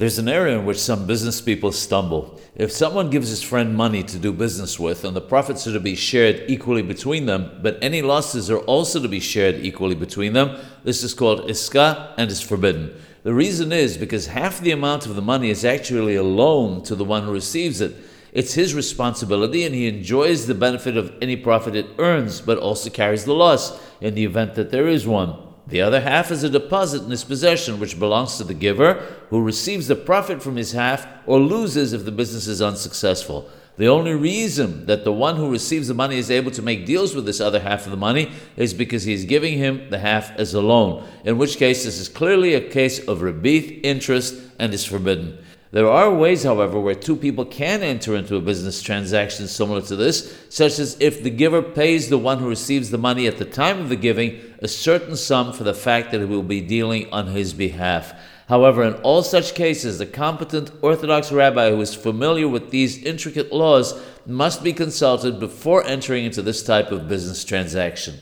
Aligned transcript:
There's 0.00 0.18
an 0.18 0.30
area 0.30 0.58
in 0.58 0.64
which 0.64 0.80
some 0.80 1.06
business 1.06 1.42
people 1.42 1.72
stumble. 1.72 2.40
If 2.54 2.72
someone 2.72 3.10
gives 3.10 3.28
his 3.28 3.42
friend 3.42 3.76
money 3.76 4.02
to 4.04 4.18
do 4.18 4.32
business 4.32 4.80
with, 4.80 5.04
and 5.04 5.14
the 5.14 5.20
profits 5.20 5.66
are 5.66 5.74
to 5.74 5.78
be 5.78 5.94
shared 5.94 6.44
equally 6.48 6.80
between 6.80 7.26
them, 7.26 7.60
but 7.62 7.76
any 7.82 8.00
losses 8.00 8.50
are 8.50 8.60
also 8.60 9.02
to 9.02 9.08
be 9.08 9.20
shared 9.20 9.56
equally 9.56 9.94
between 9.94 10.32
them, 10.32 10.58
this 10.84 11.02
is 11.02 11.12
called 11.12 11.50
isqa 11.50 12.14
and 12.16 12.30
is 12.30 12.40
forbidden. 12.40 12.98
The 13.24 13.34
reason 13.34 13.72
is 13.72 13.98
because 13.98 14.28
half 14.28 14.62
the 14.62 14.70
amount 14.70 15.04
of 15.04 15.16
the 15.16 15.20
money 15.20 15.50
is 15.50 15.66
actually 15.66 16.16
a 16.16 16.22
loan 16.22 16.82
to 16.84 16.94
the 16.94 17.04
one 17.04 17.24
who 17.24 17.32
receives 17.34 17.82
it. 17.82 17.94
It's 18.32 18.54
his 18.54 18.74
responsibility 18.74 19.66
and 19.66 19.74
he 19.74 19.86
enjoys 19.86 20.46
the 20.46 20.54
benefit 20.54 20.96
of 20.96 21.12
any 21.20 21.36
profit 21.36 21.76
it 21.76 21.88
earns, 21.98 22.40
but 22.40 22.56
also 22.56 22.88
carries 22.88 23.26
the 23.26 23.34
loss 23.34 23.78
in 24.00 24.14
the 24.14 24.24
event 24.24 24.54
that 24.54 24.70
there 24.70 24.88
is 24.88 25.06
one. 25.06 25.49
The 25.70 25.80
other 25.80 26.00
half 26.00 26.30
is 26.30 26.42
a 26.42 26.50
deposit 26.50 27.04
in 27.04 27.10
his 27.10 27.24
possession, 27.24 27.78
which 27.78 27.98
belongs 27.98 28.36
to 28.36 28.44
the 28.44 28.54
giver, 28.54 28.94
who 29.30 29.40
receives 29.40 29.86
the 29.86 29.96
profit 29.96 30.42
from 30.42 30.56
his 30.56 30.72
half 30.72 31.06
or 31.26 31.38
loses 31.38 31.92
if 31.92 32.04
the 32.04 32.12
business 32.12 32.48
is 32.48 32.60
unsuccessful. 32.60 33.48
The 33.80 33.88
only 33.88 34.12
reason 34.12 34.84
that 34.84 35.04
the 35.04 35.12
one 35.12 35.36
who 35.36 35.50
receives 35.50 35.88
the 35.88 35.94
money 35.94 36.18
is 36.18 36.30
able 36.30 36.50
to 36.50 36.60
make 36.60 36.84
deals 36.84 37.14
with 37.14 37.24
this 37.24 37.40
other 37.40 37.60
half 37.60 37.86
of 37.86 37.90
the 37.90 37.96
money 37.96 38.30
is 38.54 38.74
because 38.74 39.04
he 39.04 39.14
is 39.14 39.24
giving 39.24 39.56
him 39.56 39.88
the 39.88 39.98
half 39.98 40.38
as 40.38 40.52
a 40.52 40.60
loan, 40.60 41.08
in 41.24 41.38
which 41.38 41.56
case 41.56 41.84
this 41.84 41.98
is 41.98 42.06
clearly 42.06 42.52
a 42.52 42.60
case 42.60 42.98
of 43.08 43.20
rebith 43.20 43.80
interest 43.82 44.34
and 44.58 44.74
is 44.74 44.84
forbidden. 44.84 45.38
There 45.72 45.88
are 45.88 46.14
ways, 46.14 46.42
however, 46.42 46.78
where 46.78 46.94
two 46.94 47.16
people 47.16 47.46
can 47.46 47.82
enter 47.82 48.14
into 48.14 48.36
a 48.36 48.42
business 48.42 48.82
transaction 48.82 49.48
similar 49.48 49.80
to 49.80 49.96
this, 49.96 50.36
such 50.50 50.78
as 50.78 50.98
if 51.00 51.22
the 51.22 51.30
giver 51.30 51.62
pays 51.62 52.10
the 52.10 52.18
one 52.18 52.38
who 52.38 52.50
receives 52.50 52.90
the 52.90 52.98
money 52.98 53.26
at 53.26 53.38
the 53.38 53.46
time 53.46 53.80
of 53.80 53.88
the 53.88 53.96
giving 53.96 54.40
a 54.58 54.68
certain 54.68 55.16
sum 55.16 55.54
for 55.54 55.64
the 55.64 55.72
fact 55.72 56.10
that 56.10 56.20
he 56.20 56.26
will 56.26 56.42
be 56.42 56.60
dealing 56.60 57.10
on 57.12 57.28
his 57.28 57.54
behalf. 57.54 58.12
However, 58.50 58.82
in 58.82 58.94
all 59.04 59.22
such 59.22 59.54
cases, 59.54 59.98
the 59.98 60.06
competent 60.06 60.72
Orthodox 60.82 61.30
rabbi 61.30 61.70
who 61.70 61.80
is 61.80 61.94
familiar 61.94 62.48
with 62.48 62.70
these 62.70 63.00
intricate 63.04 63.52
laws 63.52 63.94
must 64.26 64.64
be 64.64 64.72
consulted 64.72 65.38
before 65.38 65.84
entering 65.86 66.24
into 66.24 66.42
this 66.42 66.64
type 66.64 66.90
of 66.90 67.08
business 67.08 67.44
transaction. 67.44 68.16